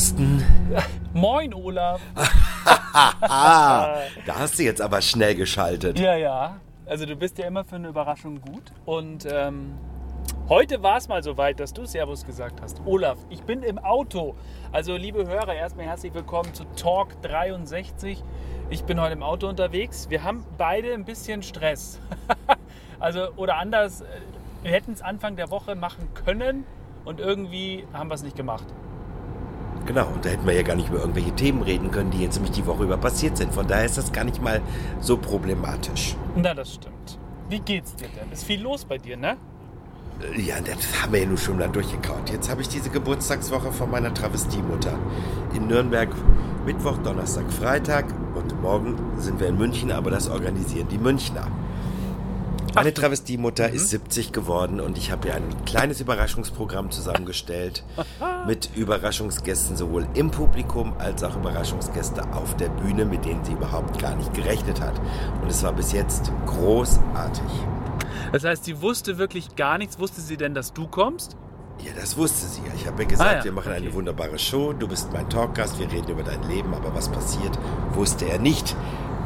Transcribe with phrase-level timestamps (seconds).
[0.00, 0.42] Thorsten.
[1.12, 2.00] Moin, Olaf.
[2.92, 5.98] Da hast du jetzt aber schnell geschaltet.
[5.98, 6.56] Ja, ja.
[6.86, 8.72] Also du bist ja immer für eine Überraschung gut.
[8.86, 9.74] Und ähm,
[10.48, 12.80] heute war es mal soweit, dass du Servus gesagt hast.
[12.86, 14.34] Olaf, ich bin im Auto.
[14.72, 18.24] Also liebe Hörer, erstmal herzlich willkommen zu Talk 63.
[18.70, 20.08] Ich bin heute im Auto unterwegs.
[20.08, 22.00] Wir haben beide ein bisschen Stress.
[22.98, 24.06] also oder anders, äh,
[24.62, 26.64] wir hätten es Anfang der Woche machen können
[27.04, 28.66] und irgendwie haben wir es nicht gemacht.
[29.90, 32.36] Genau, und da hätten wir ja gar nicht über irgendwelche Themen reden können, die jetzt
[32.36, 33.52] nämlich die Woche über passiert sind.
[33.52, 34.60] Von daher ist das gar nicht mal
[35.00, 36.14] so problematisch.
[36.36, 37.18] Na, das stimmt.
[37.48, 38.30] Wie geht's dir denn?
[38.30, 39.36] Ist viel los bei dir, ne?
[40.22, 42.30] Äh, Ja, das haben wir ja nun schon dann durchgekaut.
[42.30, 44.96] Jetzt habe ich diese Geburtstagswoche von meiner Travestiemutter
[45.54, 46.10] in Nürnberg
[46.64, 48.04] Mittwoch, Donnerstag, Freitag
[48.36, 51.48] und morgen sind wir in München, aber das organisieren die Münchner.
[52.74, 57.84] Meine Travestiemutter ist 70 geworden und ich habe ihr ein kleines Überraschungsprogramm zusammengestellt
[58.46, 64.00] mit Überraschungsgästen sowohl im Publikum als auch Überraschungsgäste auf der Bühne, mit denen sie überhaupt
[64.00, 65.00] gar nicht gerechnet hat.
[65.42, 67.42] Und es war bis jetzt großartig.
[68.32, 69.98] Das heißt, sie wusste wirklich gar nichts.
[69.98, 71.36] Wusste sie denn, dass du kommst?
[71.84, 72.60] Ja, das wusste sie.
[72.76, 73.44] Ich habe ihr gesagt, Ah, ja.
[73.44, 73.94] wir machen eine Okay.
[73.94, 77.58] wunderbare Show, du bist mein Talkgast, wir reden über dein Leben, aber was passiert,
[77.94, 78.76] wusste er nicht.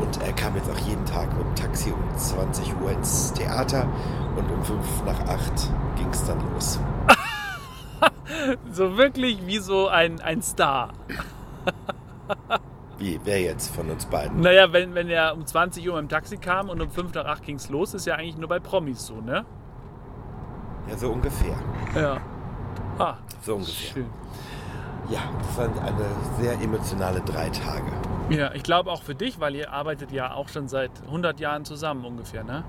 [0.04, 3.86] Und er kam jetzt auch jeden Tag mit dem Taxi um 20 Uhr ins Theater
[4.36, 6.78] und um 5 nach 8 ging es dann los.
[8.70, 10.92] So wirklich wie so ein, ein Star.
[12.98, 14.40] Wie, wer jetzt von uns beiden?
[14.40, 17.42] Naja, wenn, wenn er um 20 Uhr im Taxi kam und um 5 nach 8
[17.44, 19.44] ging es los, ist ja eigentlich nur bei Promis so, ne?
[20.88, 21.56] Ja, so ungefähr.
[21.94, 22.18] Ja.
[22.98, 23.92] Ah, So ungefähr.
[23.94, 24.06] schön.
[25.08, 26.06] Ja, das waren eine
[26.40, 27.90] sehr emotionale drei Tage.
[28.30, 31.64] Ja, ich glaube auch für dich, weil ihr arbeitet ja auch schon seit 100 Jahren
[31.64, 32.64] zusammen ungefähr, ne?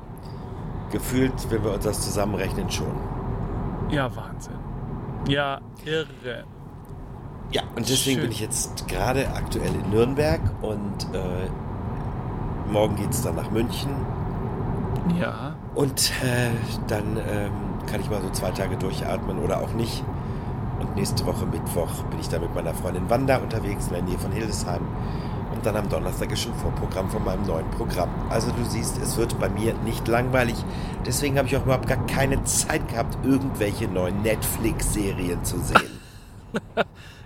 [0.91, 2.95] Gefühlt, wenn wir uns das zusammenrechnen, schon.
[3.89, 4.59] Ja, Wahnsinn.
[5.27, 6.43] Ja, irre.
[7.51, 8.21] Ja, und deswegen Schön.
[8.21, 11.49] bin ich jetzt gerade aktuell in Nürnberg und äh,
[12.69, 13.91] morgen geht es dann nach München.
[15.19, 15.55] Ja.
[15.75, 16.49] Und äh,
[16.87, 17.51] dann ähm,
[17.85, 20.03] kann ich mal so zwei Tage durchatmen oder auch nicht.
[20.79, 24.17] Und nächste Woche Mittwoch bin ich dann mit meiner Freundin Wanda unterwegs in der Nähe
[24.17, 24.81] von Hildesheim.
[25.65, 28.09] Dann am Donnerstag ist schon Vorprogramm von meinem neuen Programm.
[28.29, 30.55] Also du siehst, es wird bei mir nicht langweilig.
[31.07, 35.99] Deswegen habe ich auch überhaupt gar keine Zeit gehabt, irgendwelche neuen Netflix-Serien zu sehen.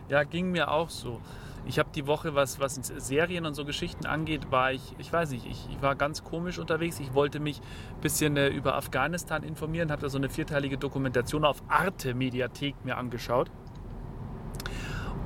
[0.10, 1.22] Ja, ging mir auch so.
[1.68, 5.30] Ich habe die Woche, was, was Serien und so Geschichten angeht, war ich, ich weiß
[5.30, 7.00] nicht, ich, ich war ganz komisch unterwegs.
[7.00, 11.46] Ich wollte mich ein bisschen äh, über Afghanistan informieren, habe da so eine vierteilige Dokumentation
[11.46, 13.52] auf Arte Mediathek mir angeschaut.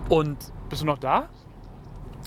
[0.10, 1.30] Und bist du noch da?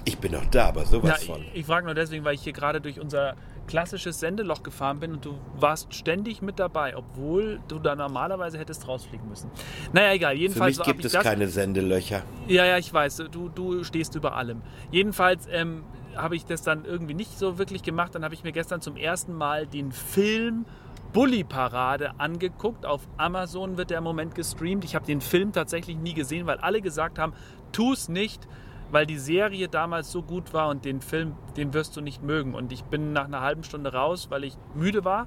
[0.09, 1.43] Ich bin noch da, aber sowas Ja, von.
[1.43, 3.35] ich, ich frage nur deswegen, weil ich hier gerade durch unser
[3.67, 8.87] klassisches Sendeloch gefahren bin und du warst ständig mit dabei, obwohl du da normalerweise hättest
[8.87, 9.51] rausfliegen müssen.
[9.93, 10.35] Naja, egal.
[10.35, 12.23] Für Jedenfalls mich hab gibt es das keine Sendelöcher.
[12.47, 14.63] ja, ja, ich weiß, du, du stehst über allem.
[14.93, 15.83] Jedenfalls ähm,
[16.15, 18.15] habe ich das dann irgendwie nicht so wirklich gemacht.
[18.15, 20.65] Dann habe ich mir gestern zum ersten Mal den Film
[21.13, 22.87] Bully Parade angeguckt.
[22.87, 24.85] Auf Amazon wird der im Moment gestreamt.
[24.85, 27.33] Ich habe den Film tatsächlich nie gesehen, weil alle gesagt haben,
[27.73, 28.47] tu es nicht,
[28.91, 32.55] weil die Serie damals so gut war und den Film, den wirst du nicht mögen.
[32.55, 35.27] Und ich bin nach einer halben Stunde raus, weil ich müde war.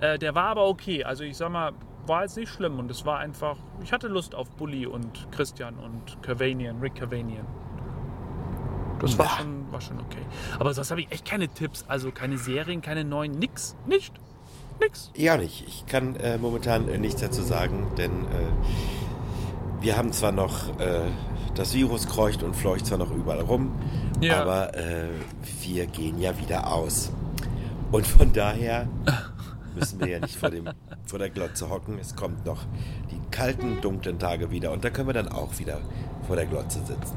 [0.00, 1.04] Äh, der war aber okay.
[1.04, 1.72] Also ich sag mal,
[2.06, 5.78] war jetzt nicht schlimm und es war einfach, ich hatte Lust auf Bully und Christian
[5.78, 7.46] und Cavanian, Rick Cavanian.
[9.00, 10.24] Das war schon, war schon okay.
[10.60, 14.14] Aber sonst habe ich echt keine Tipps, also keine Serien, keine neuen, nix, nicht,
[14.80, 15.10] nix.
[15.16, 15.66] Ja, nicht.
[15.66, 19.01] Ich kann äh, momentan äh, nichts dazu sagen, denn äh,
[19.82, 21.00] wir haben zwar noch, äh,
[21.54, 23.72] das Virus kreucht und fleucht zwar noch überall rum,
[24.20, 24.42] Ja.
[24.42, 25.08] aber äh,
[25.62, 27.12] wir gehen ja wieder aus.
[27.90, 28.88] Und von daher
[29.74, 30.68] müssen wir ja nicht vor, dem,
[31.04, 31.98] vor der Glotze hocken.
[32.00, 32.62] Es kommt noch
[33.10, 35.78] die kalten, dunklen Tage wieder und da können wir dann auch wieder
[36.26, 37.16] vor der Glotze sitzen.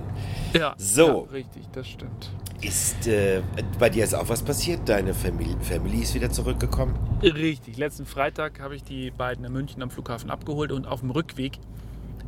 [0.53, 1.25] Ja, So.
[1.27, 2.31] ja, richtig, das stimmt.
[2.61, 3.41] Ist äh,
[3.79, 4.81] bei dir ist auch was passiert?
[4.89, 6.95] Deine Family ist wieder zurückgekommen?
[7.21, 7.77] Richtig.
[7.77, 11.59] Letzten Freitag habe ich die beiden in München am Flughafen abgeholt und auf dem Rückweg,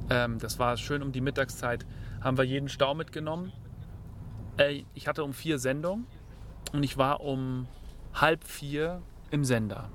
[0.10, 1.86] ähm, das war schön um die Mittagszeit,
[2.22, 3.52] haben wir jeden Stau mitgenommen.
[4.58, 6.06] Äh, ich hatte um vier Sendungen
[6.74, 7.68] und ich war um
[8.14, 9.02] halb vier
[9.32, 9.90] im Sender.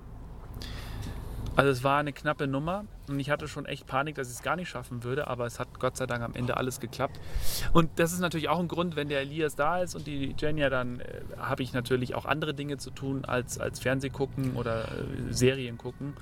[1.54, 4.42] Also es war eine knappe Nummer und ich hatte schon echt Panik, dass ich es
[4.42, 7.20] gar nicht schaffen würde, aber es hat Gott sei Dank am Ende alles geklappt.
[7.74, 10.70] Und das ist natürlich auch ein Grund, wenn der Elias da ist und die Jenja,
[10.70, 14.84] dann äh, habe ich natürlich auch andere Dinge zu tun als, als Fernseh gucken oder
[14.84, 16.14] äh, Serien gucken.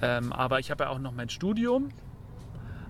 [0.00, 1.88] Ähm, aber ich habe ja auch noch mein Studium.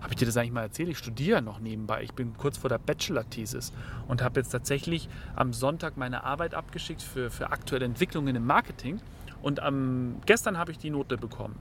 [0.03, 0.89] Habe ich dir das eigentlich mal erzählt?
[0.89, 2.03] Ich studiere noch nebenbei.
[2.03, 3.73] Ich bin kurz vor der Bachelor-Thesis
[4.09, 9.01] und habe jetzt tatsächlich am Sonntag meine Arbeit abgeschickt für, für aktuelle Entwicklungen im Marketing.
[9.43, 11.57] Und am, gestern habe ich die Note bekommen.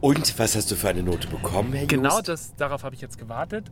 [0.00, 2.28] Und was hast du für eine Note bekommen, Herr Genau Just?
[2.28, 3.70] das, darauf habe ich jetzt gewartet,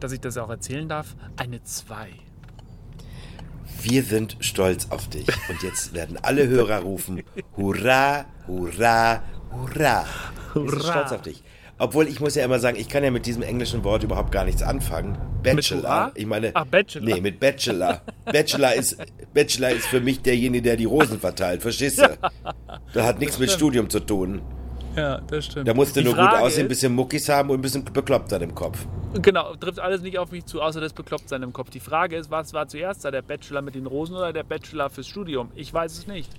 [0.00, 1.14] dass ich das auch erzählen darf.
[1.36, 2.08] Eine 2.
[3.82, 5.28] Wir sind stolz auf dich.
[5.48, 7.22] Und jetzt werden alle Hörer rufen:
[7.56, 9.22] Hurra, hurra,
[9.52, 10.04] hurra.
[10.54, 10.80] Hurra.
[10.80, 11.42] stolz auf dich.
[11.80, 14.44] Obwohl, ich muss ja immer sagen, ich kann ja mit diesem englischen Wort überhaupt gar
[14.44, 15.16] nichts anfangen.
[15.44, 16.10] Bachelor.
[16.16, 16.50] Ich meine.
[16.54, 17.04] Ach, Bachelor.
[17.04, 18.02] Nee, mit Bachelor.
[18.24, 18.96] Bachelor ist,
[19.32, 21.62] Bachelor ist für mich derjenige, der die Rosen verteilt.
[21.62, 22.18] Verstehst du?
[22.92, 23.50] Das hat nichts mit.
[23.50, 24.42] Studium zu tun.
[24.96, 25.68] Ja, das stimmt.
[25.68, 27.84] Da musst du Die nur gut Frage aussehen, ein bisschen Muckis haben und ein bisschen
[27.84, 28.84] bekloppt an dem Kopf.
[29.22, 31.70] Genau, trifft alles nicht auf mich zu, außer das Beklopptsein im Kopf.
[31.70, 34.90] Die Frage ist, was war zuerst da, der Bachelor mit den Rosen oder der Bachelor
[34.90, 35.50] fürs Studium?
[35.54, 36.32] Ich weiß es nicht.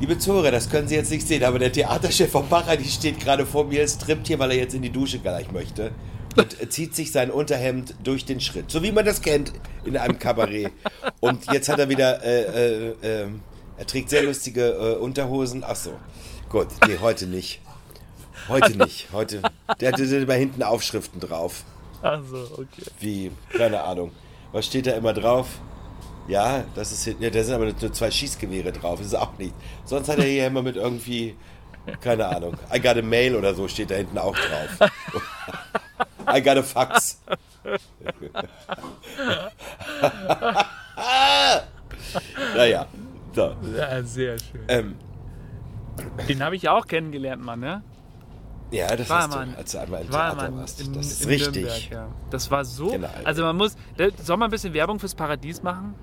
[0.00, 3.44] Liebe Zuhörer, das können Sie jetzt nicht sehen, aber der Theaterchef vom Paradies steht gerade
[3.44, 5.90] vor mir, strippt hier, weil er jetzt in die Dusche gleich möchte.
[6.36, 8.70] Und zieht sich sein Unterhemd durch den Schritt.
[8.70, 9.52] So wie man das kennt
[9.84, 10.70] in einem Kabarett.
[11.18, 13.26] Und jetzt hat er wieder, äh, äh, äh,
[13.76, 15.64] er trägt sehr lustige äh, Unterhosen.
[15.66, 15.98] Ach so,
[16.48, 17.60] gut, nee, heute nicht.
[18.48, 19.08] Heute nicht.
[19.12, 19.42] Heute,
[19.80, 21.64] der hatte immer hinten Aufschriften drauf.
[22.02, 22.84] Also, okay.
[23.00, 24.12] Wie, keine Ahnung.
[24.52, 25.58] Was steht da immer drauf?
[26.28, 29.54] Ja, das ist ja, da sind aber nur zwei Schießgewehre drauf, das ist auch nicht.
[29.84, 31.34] Sonst hat er hier immer mit irgendwie,
[32.02, 34.90] keine Ahnung, I got a mail oder so steht da hinten auch drauf.
[36.36, 37.18] I got a fax.
[42.54, 42.86] naja,
[43.34, 43.56] so.
[43.76, 44.60] Ja, sehr schön.
[44.68, 44.96] Ähm,
[46.28, 47.82] Den habe ich ja auch kennengelernt, Mann, ne?
[48.70, 50.80] ja, das War hast du, als du einmal im war Theater warst.
[50.82, 51.62] in, Das ist richtig.
[51.64, 52.08] Nürnberg, ja.
[52.30, 52.90] Das war so.
[52.90, 53.08] Genau.
[53.24, 53.76] Also man muss,
[54.22, 55.94] soll man ein bisschen Werbung fürs Paradies machen?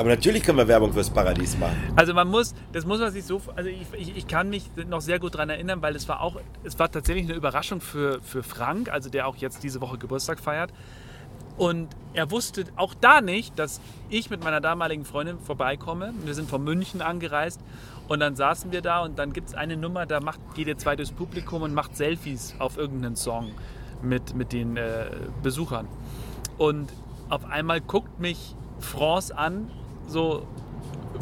[0.00, 1.76] Aber natürlich können wir Werbung fürs Paradies machen.
[1.94, 5.02] Also man muss, das muss man sich so, also ich, ich, ich kann mich noch
[5.02, 8.42] sehr gut daran erinnern, weil es war auch, es war tatsächlich eine Überraschung für, für
[8.42, 10.72] Frank, also der auch jetzt diese Woche Geburtstag feiert.
[11.58, 16.14] Und er wusste auch da nicht, dass ich mit meiner damaligen Freundin vorbeikomme.
[16.24, 17.60] Wir sind von München angereist
[18.08, 20.78] und dann saßen wir da und dann gibt es eine Nummer, da macht, geht ihr
[20.78, 23.50] zwei durchs Publikum und macht Selfies auf irgendeinen Song
[24.00, 25.10] mit, mit den äh,
[25.42, 25.86] Besuchern.
[26.56, 26.90] Und
[27.28, 29.70] auf einmal guckt mich France an,
[30.10, 30.46] so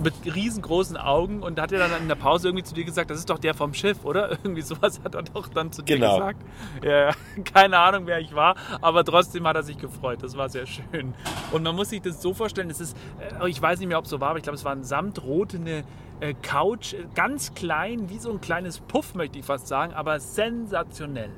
[0.02, 3.19] mit riesengroßen Augen und hat er dann in der Pause irgendwie zu dir gesagt, das
[3.19, 4.31] ist doch der vom Schiff, oder?
[4.44, 6.19] Irgendwie sowas hat er doch dann zu dir Genau.
[6.19, 6.40] gesagt.
[6.85, 7.12] Ja, ja.
[7.52, 10.23] keine Ahnung, wer ich war, aber trotzdem hat er sich gefreut.
[10.23, 11.14] Das war sehr schön.
[11.50, 12.96] Und man muss sich das so vorstellen, es ist,
[13.40, 14.85] äh, ich weiß nicht mehr, ob es so war, aber ich glaube, es war ein
[14.85, 15.82] samtrotene
[16.20, 21.31] äh, Couch, ganz klein, wie so ein kleines Puff, möchte ich fast sagen, aber sensationell.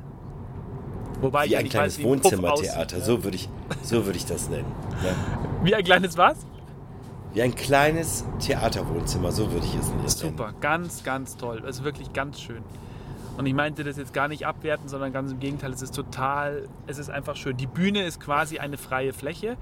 [1.21, 3.49] Wobei Wie ich ein kleines Wohnzimmertheater, so würde ich,
[3.83, 4.73] so würde ich das nennen.
[5.03, 5.15] Ne?
[5.63, 6.47] Wie ein kleines was?
[7.33, 10.09] Wie ein kleines Theaterwohnzimmer, so würde ich es nennen.
[10.09, 11.63] Super, ganz, ganz toll.
[11.65, 12.63] Also wirklich ganz schön.
[13.37, 16.69] Und ich meinte das jetzt gar nicht abwerten, sondern ganz im Gegenteil, es ist total,
[16.89, 17.57] es ist einfach schön.
[17.57, 19.57] Die Bühne ist quasi eine freie Fläche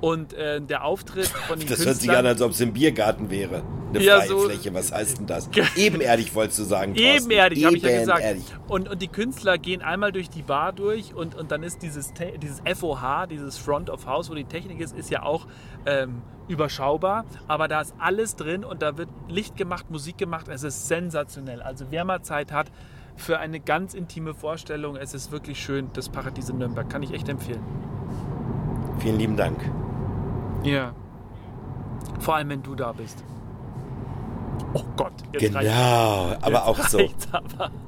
[0.00, 2.16] und äh, der Auftritt von den Das hört sich Künstlern...
[2.18, 3.62] an, als ob es im Biergarten wäre.
[3.90, 5.48] Eine Ja, freie so- Fläche, was heißt denn das?
[5.76, 7.24] Ebenerdig wolltest du sagen, Thorsten.
[7.30, 8.20] Ebenerdig, habe ich ja gesagt.
[8.20, 8.44] Ebenerdig.
[8.68, 12.12] Und, und die Künstler gehen einmal durch die Bar durch und, und dann ist dieses,
[12.40, 15.46] dieses FOH, dieses Front of House, wo die Technik ist, ist ja auch
[15.86, 17.24] ähm, überschaubar.
[17.48, 20.48] Aber da ist alles drin und da wird Licht gemacht, Musik gemacht.
[20.48, 21.62] Es ist sensationell.
[21.62, 22.70] Also wer mal Zeit hat
[23.16, 25.88] für eine ganz intime Vorstellung, es ist wirklich schön.
[25.94, 27.62] Das Paradies in Nürnberg kann ich echt empfehlen.
[29.00, 29.58] Vielen lieben Dank.
[30.62, 30.92] Ja.
[32.20, 33.24] Vor allem, wenn du da bist.
[34.74, 35.12] Oh Gott.
[35.32, 35.72] Jetzt reicht's.
[35.72, 36.98] Genau, aber Jetzt auch so.
[36.98, 37.70] reicht's aber.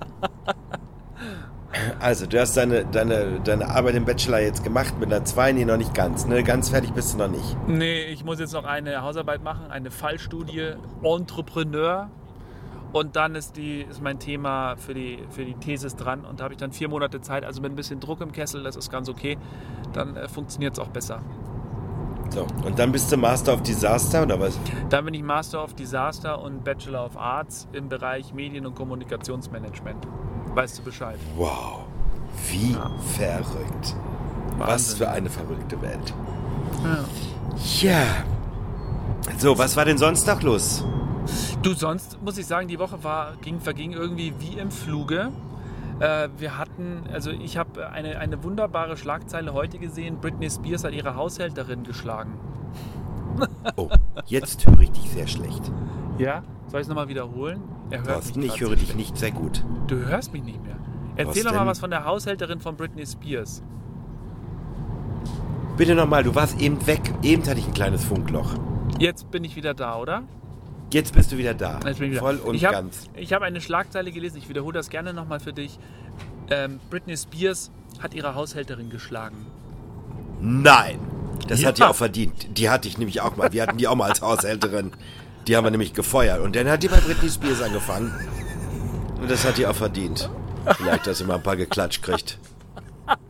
[2.01, 5.65] Also, du hast deine, deine, deine Arbeit im Bachelor jetzt gemacht mit einer 2, nee,
[5.65, 6.27] noch nicht ganz.
[6.27, 6.43] Ne?
[6.43, 7.57] Ganz fertig bist du noch nicht.
[7.69, 10.73] Nee, ich muss jetzt noch eine Hausarbeit machen, eine Fallstudie
[11.03, 12.11] Entrepreneur.
[12.93, 16.25] Und dann ist, die, ist mein Thema für die, für die Thesis dran.
[16.25, 18.65] Und da habe ich dann vier Monate Zeit, also mit ein bisschen Druck im Kessel,
[18.65, 19.39] das ist ganz okay.
[19.93, 21.23] Dann äh, funktioniert es auch besser.
[22.31, 24.57] So, und dann bist du Master of Disaster oder was?
[24.89, 30.07] Dann bin ich Master of Disaster und Bachelor of Arts im Bereich Medien- und Kommunikationsmanagement.
[30.55, 31.19] Weißt du Bescheid?
[31.37, 31.81] Wow,
[32.51, 32.91] wie Ja.
[33.17, 33.97] verrückt.
[34.59, 34.97] Was Wahnsinn.
[34.99, 36.15] für eine verrückte Welt.
[36.85, 37.91] Ja.
[37.91, 38.03] Ja.
[39.39, 40.85] So, was war denn sonst noch los?
[41.63, 45.31] Du, sonst muss ich sagen, die Woche war, ging, verging irgendwie wie im Fluge.
[46.01, 50.19] Äh, wir hatten, also ich habe eine, eine wunderbare Schlagzeile heute gesehen.
[50.21, 52.39] Britney Spears hat ihre Haushälterin geschlagen.
[53.77, 53.89] Oh,
[54.27, 55.71] jetzt höre ich dich sehr schlecht.
[56.19, 56.43] Ja?
[56.67, 57.63] Soll ich es nochmal wiederholen?
[57.91, 59.65] Er hört Thorsten, ich höre dich nicht sehr gut.
[59.87, 60.77] Du hörst mich nicht mehr.
[61.17, 63.63] Erzähl doch mal was von der Haushälterin von Britney Spears.
[65.77, 67.13] Bitte nochmal, du warst eben weg.
[67.23, 68.55] Eben hatte ich ein kleines Funkloch.
[68.99, 70.23] Jetzt bin ich wieder da, oder?
[70.93, 71.79] Jetzt bist du wieder da.
[71.99, 72.19] Wieder.
[72.19, 73.09] Voll und ich hab, ganz.
[73.15, 75.79] Ich habe eine Schlagzeile gelesen, ich wiederhole das gerne nochmal für dich.
[76.51, 77.71] Ähm, Britney Spears
[78.01, 79.47] hat ihre Haushälterin geschlagen.
[80.41, 80.99] Nein,
[81.49, 81.69] das Ja.
[81.69, 82.57] hat die auch verdient.
[82.59, 83.53] Die hatte ich nämlich auch mal.
[83.53, 84.93] Wir hatten die auch mal als Haushälterin.
[85.47, 86.41] Die haben wir nämlich gefeuert.
[86.41, 88.13] Und dann hat die bei Britney Spears angefangen.
[89.21, 90.29] Und das hat die auch verdient.
[90.77, 92.39] Vielleicht, dass sie mal ein paar geklatscht kriegt.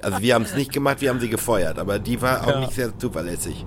[0.03, 2.61] Also wir haben es nicht gemacht, wir haben sie gefeuert, aber die war auch Ja.
[2.61, 3.65] nicht sehr zuverlässig.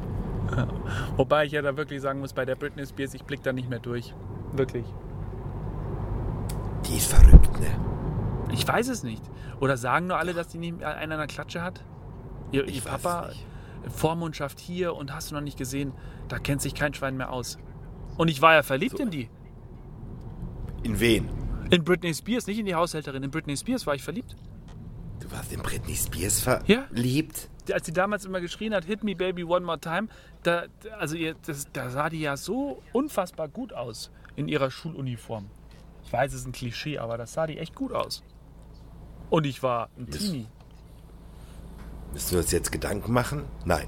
[1.17, 3.69] Wobei ich ja da wirklich sagen muss, bei der Britney Spears, ich blick da nicht
[3.69, 4.13] mehr durch.
[4.53, 4.85] Wirklich.
[6.85, 7.67] Die ist verrückt, ne?
[8.51, 9.23] Ich weiß es nicht.
[9.59, 11.83] Oder sagen nur alle, dass die nicht einen an der Klatsche hat?
[12.51, 13.31] Ihr, ihr Papa.
[13.89, 15.93] Vormundschaft hier und hast du noch nicht gesehen,
[16.27, 17.57] da kennt sich kein Schwein mehr aus.
[18.17, 19.29] Und ich war ja verliebt in die.
[20.83, 21.29] In wen?
[21.69, 23.23] In Britney Spears, nicht in die Haushälterin.
[23.23, 24.35] In Britney Spears war ich verliebt.
[25.19, 26.85] Du warst in Britney Spears Ja.
[27.71, 30.07] Als sie damals immer geschrien hat, Hit me baby one more time,
[30.43, 30.65] da,
[30.99, 35.49] also ihr, das, da sah die ja so unfassbar gut aus in ihrer Schuluniform.
[36.03, 38.23] Ich weiß, es ist ein Klischee, aber das sah die echt gut aus.
[39.29, 40.47] Und ich war ein Teenie.
[42.11, 43.45] Müssen wir uns jetzt Gedanken machen?
[43.65, 43.87] Nein.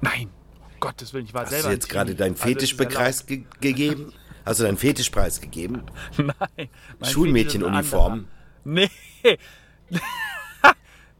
[0.00, 3.26] Nein, um Gottes Willen, ich war Hast selber du jetzt ein gerade deinen Also, Fetischpreis
[3.26, 4.12] ge gegeben?
[4.46, 5.82] Hast du deinen Fetischpreis gegeben?
[6.16, 6.68] Nein.
[7.02, 8.28] Schulmädchenuniform?
[8.64, 8.88] Nee.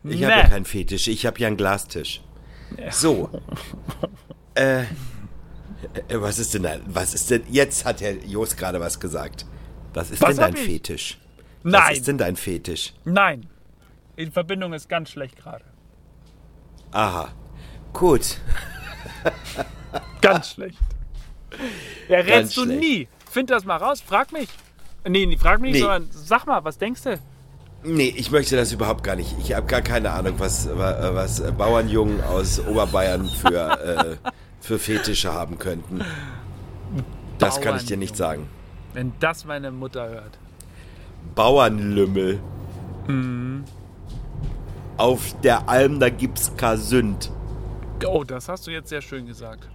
[0.04, 2.21] Ich habe ja keinen Fetisch, ich habe ja einen Glastisch.
[2.90, 3.30] So.
[4.54, 4.85] Äh, äh,
[6.11, 6.76] was ist denn da?
[6.87, 7.45] Was ist denn?
[7.49, 9.47] Jetzt hat Herr Jos gerade was gesagt.
[9.95, 10.61] Was ist Was denn dein ich?
[10.64, 11.19] Fetisch?
[11.62, 12.92] Was Nein, ist denn dein Fetisch?
[13.04, 13.47] nein.
[14.19, 15.64] Die Verbindung ist ganz schlecht gerade.
[16.90, 17.28] Aha.
[17.92, 18.38] Gut.
[20.21, 20.78] Ganz schlecht.
[22.09, 22.80] Ja, Ganz rätst du schlecht.
[22.80, 23.09] nie.
[23.30, 24.49] Find das mal raus, frag mich.
[25.09, 25.87] Nee, frag mich nicht, Nee.
[25.87, 27.19] sondern sag mal, was denkst du?
[27.82, 29.34] Nee, ich möchte das überhaupt gar nicht.
[29.40, 35.32] Ich habe gar keine Ahnung, was, wa- was Bauernjungen aus Oberbayern für, äh, für Fetische
[35.32, 36.02] haben könnten.
[37.38, 38.49] Das kann ich dir nicht sagen.
[38.92, 40.38] Wenn das meine Mutter hört.
[41.34, 42.40] Bauernlümmel.
[43.06, 43.64] Mhm.
[44.99, 47.30] Auf der Alm, da gibt's Kasünd.
[48.06, 49.68] Oh, das hast du jetzt sehr schön gesagt.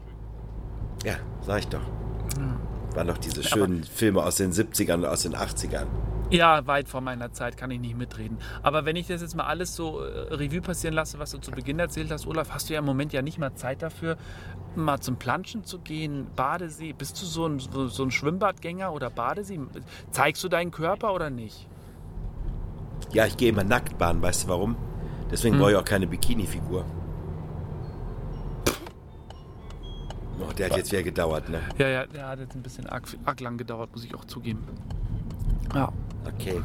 [1.04, 1.82] Ja, sag ich doch.
[2.94, 5.86] Waren doch diese schönen Filme aus den 70ern und aus den 80ern.
[6.32, 8.40] Ja, weit vor meiner Zeit kann ich nicht mitreden.
[8.64, 11.52] Aber wenn ich das jetzt mal alles so äh, Revue passieren lasse, was du zu
[11.52, 14.18] Beginn erzählt hast, Olaf, hast du ja im Moment ja nicht mal Zeit dafür,
[14.76, 16.94] mal zum Planschen zu gehen, Badesee.
[16.94, 19.60] Bist du so ein, so ein Schwimmbadgänger oder Badesee?
[20.12, 21.68] Zeigst du deinen Körper oder nicht?
[23.14, 24.76] Ja, ich gehe immer nackt baden, weißt du warum?
[25.32, 26.86] Deswegen brauche ich auch keine Bikini-Figur.
[30.40, 31.62] Oh, der hat jetzt wieder gedauert, ne?
[31.78, 34.64] Ja, ja, der hat jetzt ein bisschen arg, arg lang gedauert, muss ich auch zugeben.
[35.74, 35.92] Ja.
[36.26, 36.62] Okay,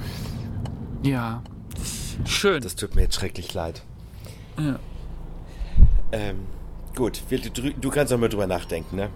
[1.03, 1.43] Ja.
[2.27, 2.61] Schön.
[2.63, 3.83] das tut mir jetzt schrecklich leid.
[4.59, 4.79] ja.
[6.13, 6.41] Ähm,
[6.97, 7.23] gut,
[7.81, 9.11] du, kannst auch mal drüber nachdenken, ne?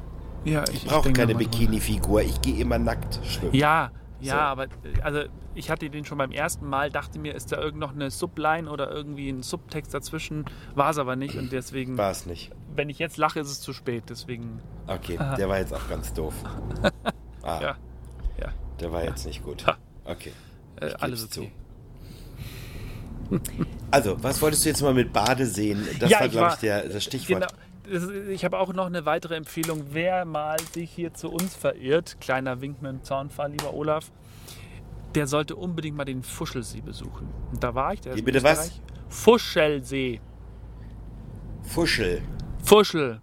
[0.44, 1.34] ja, Ich brauche denke keine.
[1.34, 3.52] Bikini-Figur, ich gehe immer nackt schwimmen.
[3.54, 4.40] Ja, ja, So.
[4.40, 4.66] aber
[5.02, 5.22] also
[5.56, 8.70] ich hatte den schon beim ersten Mal, dachte mir, ist da irgend noch eine Subline
[8.70, 10.44] oder irgendwie ein Subtext dazwischen,
[10.76, 12.52] war es aber nicht und deswegen, War es nicht.
[12.76, 16.12] wenn ich jetzt lache, ist es zu spät, deswegen, Okay, der war jetzt auch ganz
[16.12, 16.34] doof.
[17.42, 17.76] Ah, ja,
[18.40, 18.48] ja,
[18.80, 19.66] der war jetzt nicht gut.
[19.66, 19.76] Ha.
[20.04, 20.32] Okay.
[20.80, 21.52] äh, alles okay.
[23.90, 25.86] Also, was wolltest du jetzt mal mit Badeseen?
[25.98, 27.54] Das Ja, war, glaube ich, der, das Stichwort.
[27.88, 28.28] Genau.
[28.30, 29.84] Ich habe auch noch eine weitere Empfehlung.
[29.90, 34.10] Wer mal sich hier zu uns verirrt, kleiner Wink mit dem Zaunpfahl, lieber Olaf,
[35.14, 37.28] der sollte unbedingt mal den Fuschelsee besuchen.
[37.52, 38.00] Und da war ich.
[38.00, 38.80] Der Wie bitte was?
[39.08, 40.20] Fuschelsee.
[41.62, 42.22] Fuschel.
[42.62, 43.20] Fuschel.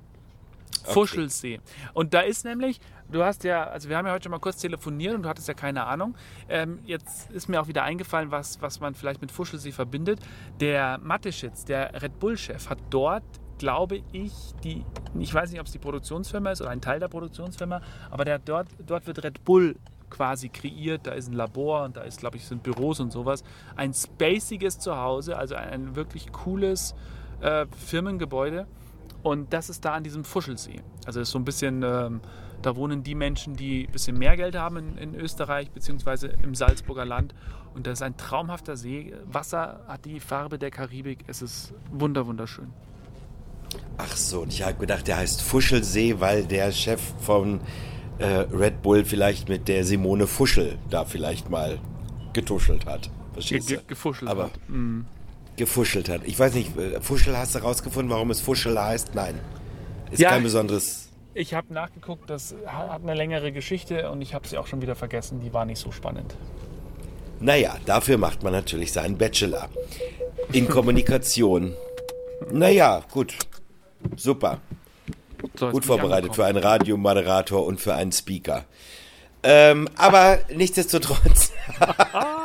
[0.81, 1.59] Fuschelsee.
[1.93, 2.79] Und da ist nämlich,
[3.11, 5.47] du hast ja, also wir haben ja heute schon mal kurz telefoniert und du hattest
[5.47, 6.15] ja keine Ahnung.
[6.49, 10.19] Ähm, jetzt ist mir auch wieder eingefallen, was, was man vielleicht mit Fuschelsee verbindet.
[10.59, 13.23] Der Mateschitz, der Red Bull-Chef, hat dort,
[13.57, 14.33] glaube ich,
[14.63, 14.83] die,
[15.19, 18.39] ich weiß nicht, ob es die Produktionsfirma ist oder ein Teil der Produktionsfirma, aber der
[18.39, 19.75] dort, dort wird Red Bull
[20.11, 21.07] quasi kreiert.
[21.07, 23.43] Da ist ein Labor und da ist, glaube ich, sind Büros und sowas.
[23.75, 26.93] Ein spaciges Zuhause, also ein, ein wirklich cooles
[27.39, 28.67] äh, Firmengebäude.
[29.23, 30.81] Und das ist da an diesem Fuschelsee.
[31.05, 32.21] Also ist so ein bisschen, ähm,
[32.61, 36.55] da wohnen die Menschen, die ein bisschen mehr Geld haben in, in Österreich, beziehungsweise im
[36.55, 37.35] Salzburger Land.
[37.73, 39.13] Und das ist ein traumhafter See.
[39.25, 41.19] Wasser hat die Farbe der Karibik.
[41.27, 42.73] Es ist wunder, wunderschön.
[43.97, 47.61] Ach so, und ich habe gedacht, der heißt Fuschelsee, weil der Chef von
[48.17, 51.79] äh, Red Bull vielleicht mit der Simone Fuschel da vielleicht mal
[52.33, 53.09] getuschelt hat.
[53.39, 54.69] Ge ge gefuschelt Aber hat.
[54.69, 55.01] Mm.
[55.61, 56.21] Gefuschelt hat.
[56.25, 59.13] Ich weiß nicht, äh, Fuschel, hast du rausgefunden, warum es Fuschel heißt?
[59.13, 59.39] Nein.
[60.09, 60.29] Ist Ja.
[60.31, 61.09] kein besonderes.
[61.35, 64.95] Ich habe nachgeguckt, das hat eine längere Geschichte und ich habe sie auch schon wieder
[64.95, 65.39] vergessen.
[65.39, 66.35] Die war nicht so spannend.
[67.39, 69.69] Naja, dafür macht man natürlich seinen Bachelor.
[70.51, 71.73] In Kommunikation.
[72.51, 73.35] Naja, gut.
[74.17, 74.57] Super.
[75.55, 78.65] So, Gut vorbereitet für einen Radiomoderator und für einen Speaker.
[79.43, 81.51] Ähm, aber nichtsdestotrotz.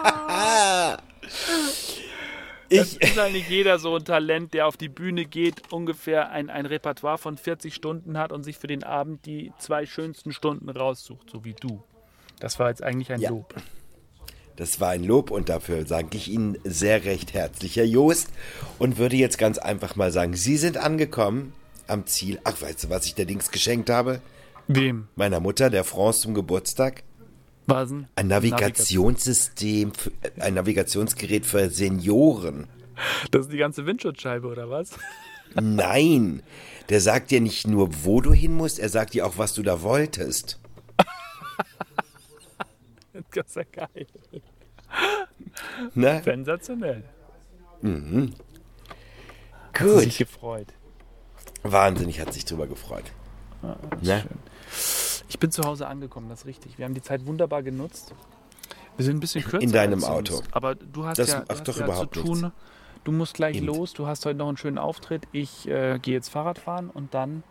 [2.77, 6.51] Es ich, ist eigentlich jeder so ein Talent, der auf die Bühne geht, ungefähr ein,
[6.51, 10.69] ein Repertoire von 40 Stunden hat und sich für den Abend die zwei schönsten Stunden
[10.69, 11.83] raussucht, so wie du.
[12.41, 13.31] Das war jetzt eigentlich ein Ja.
[13.31, 13.55] Lob.
[14.57, 18.29] Das war ein Lob und dafür sage ich Ihnen sehr recht herzlich, Herr Joost.
[18.79, 21.53] Und würde jetzt ganz einfach mal sagen, Sie sind angekommen
[21.87, 22.41] am Ziel.
[22.45, 24.21] Ach, weißt du, was ich der Dings geschenkt habe?
[24.67, 25.09] Wem?
[25.15, 27.03] Meiner Mutter, der France zum Geburtstag.
[27.67, 28.07] Was denn?
[28.17, 32.69] Ein Navigationssystem, für, ein Navigationsgerät für Senioren.
[33.31, 34.91] Das ist die ganze Windschutzscheibe, oder was?
[35.55, 36.43] Nein,
[36.89, 39.63] der sagt dir nicht nur, wo du hin musst, er sagt dir auch, was du
[39.63, 40.59] da wolltest.
[43.35, 44.07] Das ist ja geil.
[45.95, 46.23] Ne?
[46.25, 47.03] Sensationell.
[47.81, 48.35] Mhm.
[49.73, 50.29] Hat sie sich Gut.
[50.29, 50.67] gefreut.
[51.63, 53.05] Wahnsinnig hat sich drüber gefreut.
[53.63, 54.21] Ah, Ne?
[54.23, 54.39] Schön.
[55.37, 56.79] Ich bin zu Hause angekommen, das ist richtig.
[56.79, 58.15] Wir haben die Zeit wunderbar genutzt.
[58.97, 59.61] Wir sind ein bisschen kürzer.
[59.63, 60.03] In deinem.
[60.03, 60.41] Auto.
[60.51, 62.41] Aber du hast Das ja, du macht hast doch ja überhaupt zu tun.
[62.41, 62.57] nichts.
[63.05, 63.67] Du musst gleich Eben.
[63.67, 63.93] los.
[63.93, 65.29] Du hast heute noch einen schönen Auftritt.
[65.33, 67.43] Ich äh, gehe jetzt Fahrrad fahren und dann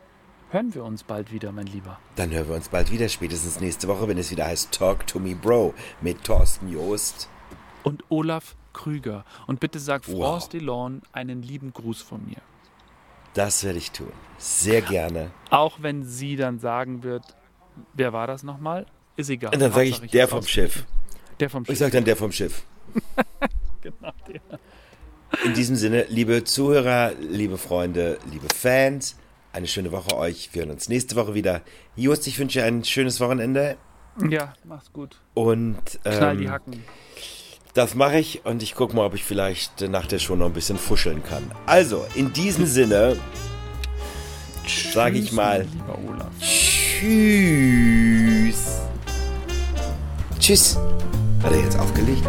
[0.50, 2.00] hören wir uns bald wieder, mein Lieber.
[2.16, 5.20] Dann hören wir uns bald wieder, spätestens nächste Woche, wenn es wieder heißt Talk to
[5.20, 7.30] Me Bro mit Thorsten Joost.
[7.84, 9.26] Und Olaf Krüger.
[9.46, 10.22] Und bitte sag Wow.
[10.22, 12.42] France Delon einen lieben Gruß von mir.
[13.36, 14.12] Das werde ich tun.
[14.40, 15.30] Sehr gerne.
[15.52, 17.36] Auch wenn sie dann sagen wird,
[17.94, 18.86] wer war das nochmal?
[19.18, 19.54] Ist egal.
[19.54, 20.44] Und dann sage ich, der vom.
[20.46, 20.86] Schiff.
[21.40, 21.78] Der vom Ich Schiff.
[21.80, 22.64] sage dann der vom Schiff.
[23.82, 24.42] genau, der.
[25.44, 29.18] In diesem Sinne, liebe Zuhörer, liebe Freunde, liebe Fans,
[29.52, 30.50] eine schöne Woche euch.
[30.54, 31.62] Wir hören uns nächste Woche wieder.
[31.96, 33.78] Jost, ich wünsche dir ein schönes Wochenende
[34.30, 35.20] Ja, mach's gut.
[35.34, 36.84] und Knall die ähm, Hacken.
[37.74, 40.54] das mache ich und ich gucke mal, ob ich vielleicht nach der Show noch ein
[40.54, 41.52] bisschen fuscheln kann.
[41.66, 43.18] Also, in diesem Sinne,
[44.94, 46.32] sage ich mal, mein Lieber Olaf.
[46.40, 47.65] tschüss.
[50.46, 50.78] Tschüss.
[51.42, 52.24] Hat er jetzt aufgelegt?